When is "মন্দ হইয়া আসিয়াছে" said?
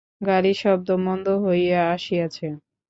1.05-2.47